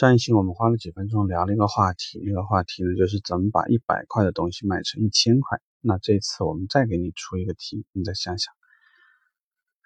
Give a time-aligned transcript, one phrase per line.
[0.00, 5.60] 上一期我们花了几分钟聊了一个话题，那个话题呢就是怎么把一百块的东西卖成一千块。
[5.82, 8.54] 那这次我们再给你出一个题，你再想想，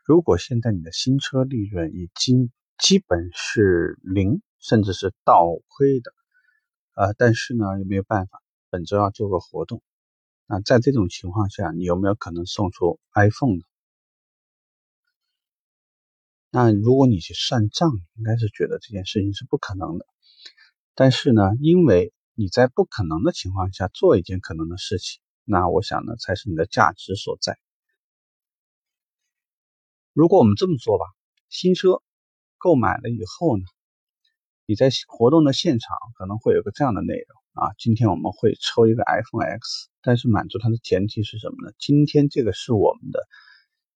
[0.05, 6.13] 如果现在你的新车利润已经基本是零，甚至是倒亏的，
[6.95, 8.41] 呃，但是呢又没有办法，
[8.71, 9.83] 本周要做个活动，
[10.47, 13.63] 那在这种情况下，你有没有可能送出 iPhone 呢？
[16.57, 20.07] 那如果你去算账，应该是觉得这件事情是不可能的。
[20.95, 27.59] 但是呢，因为你在不可能的情况下做一件可能的事情，那我想呢，才是你的价值所在。
[30.13, 31.07] 如果我们这么做吧，
[31.49, 32.01] 新车
[32.57, 33.65] 购买了以后呢，
[34.65, 41.75] 你在活动的现场可能会有个这样的内容啊，今天我们会抽一个 iPhone X，但是满足它的前提是什么呢？
[41.81, 43.27] 今天这个是我们的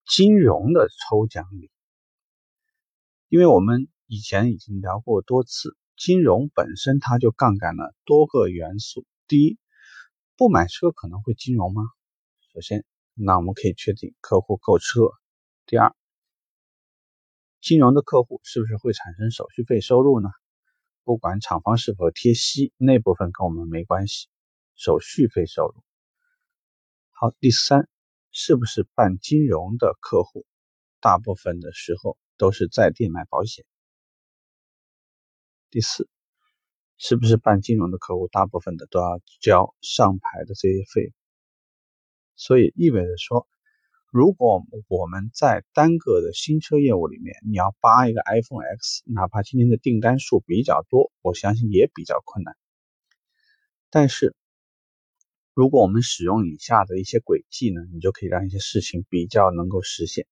[0.05, 1.71] 金融的抽奖礼。
[3.29, 9.05] 因为我们以前已经聊过多次，金融本身它就杠杆了多个元素。
[9.27, 9.59] 第一，
[10.35, 11.83] 不买车可能会金融吗？
[12.51, 15.01] 首先，那我们可以确定客户购车。
[15.67, 15.93] 第二，
[17.61, 20.29] 金融的客户是不是会产生手续费收入呢？
[21.03, 24.27] 不管厂方是否贴息，那部分跟我们没关系，
[24.75, 25.75] 手续费收入。
[27.11, 27.87] 好，第三，
[28.31, 30.47] 是不是办金融的客户，
[30.99, 32.17] 大部分的时候。
[32.39, 33.65] 都是在店买保险。
[35.69, 36.09] 第四，
[36.97, 41.13] 是不是办金融的客户，大部分的都要交上牌的这些费？
[42.35, 43.45] 所以意味着说，
[44.09, 52.55] 如果我们在单个的新车业务里面，你要扒一个 iPhone X，哪怕今天的订单数比较多，我相信也比较困难。
[53.89, 54.33] 但是，
[55.53, 60.25] 如果我们使用以下的一些轨迹呢，你就可以让一些事情比较能够实现。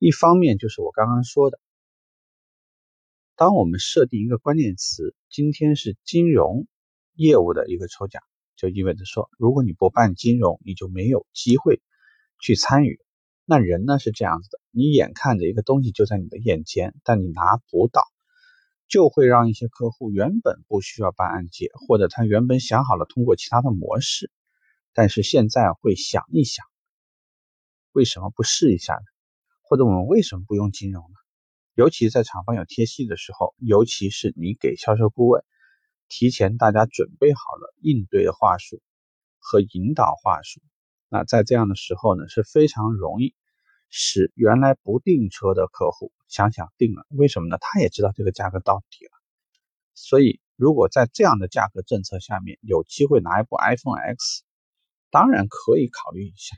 [0.00, 1.58] 一方面就是我刚刚说的，
[3.34, 6.68] 当我们设定一个关键词，今天是金融
[7.14, 8.22] 业务的一个抽奖，
[8.54, 11.82] 就意味着说，如果你不办金融，你就没有机会
[12.40, 13.00] 去参与。
[13.44, 18.04] 那人呢是这样子的，你眼看着一个东西就在你的眼前，但你拿不到，
[18.86, 24.30] 就会让一些客户原本不需要办按揭，或者他原本想好了通过其他的模式，
[24.92, 26.64] 但是现在会想一想，
[27.90, 29.00] 为什么不试一下呢？
[29.68, 31.14] 或者我们为什么不用金融呢？
[31.74, 35.44] 尤其在厂方有贴息的时候，尤其是你给销售顾问
[36.08, 38.80] 提前大家准备好了应对的话术
[39.38, 40.60] 和引导话术，
[41.08, 43.34] 那在这样的时候呢，是非常容易
[43.90, 47.06] 使原来不订车的客户想想订了。
[47.10, 47.58] 为什么呢？
[47.60, 49.12] 他也知道这个价格到底了。
[49.94, 54.44] 所以，如果在这样的价格政策下面有机会拿一部 iPhone X，
[55.10, 56.56] 当然可以考虑一下。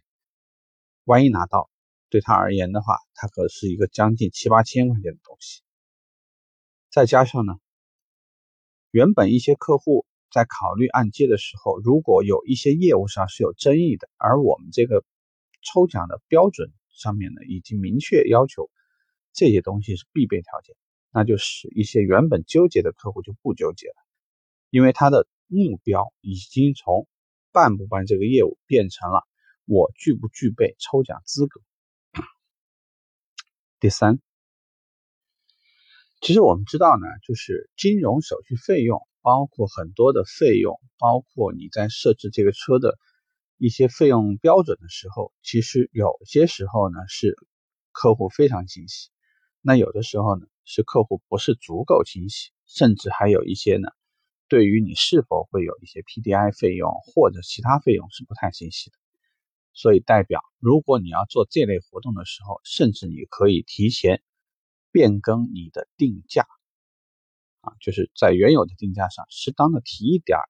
[1.05, 1.70] 万一拿到。
[2.11, 5.63] 对他而言的话，它可是一个将近七八千块钱的东西。
[6.91, 7.55] 再加上呢，
[8.91, 15.05] 原本一些客户在考虑按揭的时候，如果有一些业务上是有争议的，而我们这个
[15.63, 18.69] 抽奖的标准上面呢，已经明确要求
[19.33, 20.75] 这些东西是必备条件，
[21.13, 23.95] 那就使一些原本纠结的客户就不纠结了，
[24.71, 27.07] 因为他的目标已经从
[27.53, 29.25] 办不办这个业务变成了
[29.65, 31.61] 我具不具备抽奖资格。
[33.81, 34.19] 第三，
[36.21, 42.99] 其实我们知道呢，就是金融手续费用，包括很多的费用，包括你在设置这个车的
[43.57, 47.35] 一些费用标准的时候，其实有些时候呢是
[47.91, 49.09] 客户非常清晰，
[49.63, 53.89] 那有的时候呢是客户不是足够清晰，甚至还有一些呢，
[54.47, 59.00] 对于你是否会有一些 PDI 费用或者其他费用是不太清晰的。
[59.73, 64.23] 所以代表，如果你要做这类活动的时候，甚至你可以提前
[64.91, 66.47] 变更你的定价，
[67.61, 70.45] 啊，就是在原有的定价上适当的提一点儿，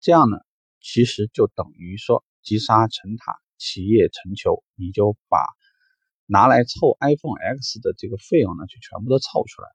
[0.00, 0.38] 这样呢，
[0.80, 5.38] 其实就等于说积沙成塔，企业成球，你就把
[6.26, 9.68] 拿来凑 iPhone X 的这个费用呢，就全部都凑出来，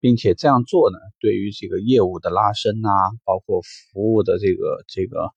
[0.00, 2.90] 并且这样做呢，对于这个业务的拉伸啊，
[3.24, 5.32] 包括服务的这个这个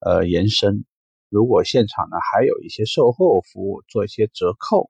[0.00, 0.86] 呃延伸。
[1.34, 4.88] 如果现场呢还有一些售后服务，做一些折扣，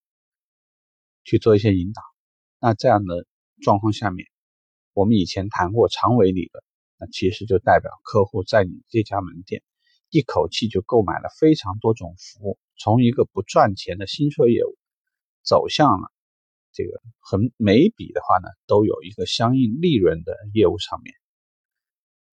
[1.25, 2.03] 去做一些引导，
[2.61, 3.27] 那这样的
[3.63, 4.29] 状况下面，
[4.93, 6.63] 我们以前谈过长尾理论，
[6.99, 9.63] 那其实就代表客户在你这家门店
[10.11, 14.77] 一口气就购买了非常多种服务，从一个不赚钱的新车业务，
[15.43, 16.13] 走向了
[16.75, 21.15] 这个很每一笔的话呢都有一个相应利润的业务上面。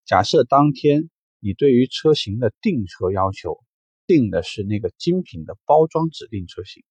[0.04, 1.10] 假设当天
[1.40, 3.64] 你对于车型的订车要求。
[4.12, 6.84] 定的是那个精品的包装指定车型，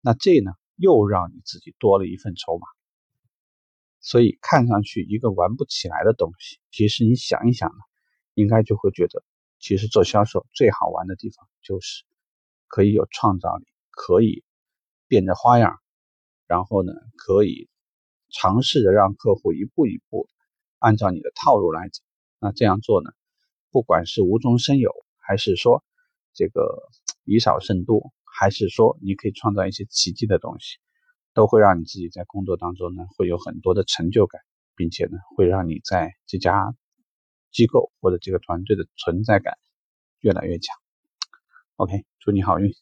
[0.00, 2.66] 那这呢又让你自己多了一份筹码。
[4.00, 7.78] 所以看上去一个玩不起来的东西，其实你想一想呢，
[8.34, 9.22] 应该就会觉得，
[9.58, 12.04] 其实做销售最好玩的地方就是
[12.68, 14.44] 可以有创造力，可以
[15.08, 15.78] 变着花样，
[16.46, 17.68] 然后呢，可以
[18.30, 20.28] 尝试着让客户一步一步
[20.78, 22.02] 按照你的套路来走。
[22.38, 23.10] 那这样做呢，
[23.70, 25.84] 不管是无中生有，还是说
[26.38, 26.88] 这个
[27.24, 30.78] 以少胜多，还是说你可以创造一些奇迹的东西。
[31.34, 34.40] 都会让你自己在工作当中呢，会有很多的成就感，
[34.74, 36.74] 并且呢，会让你在这家
[37.52, 39.54] 机构或者这个团队的存在感
[40.18, 40.74] 越来越强。
[41.76, 42.72] OK，祝你好运。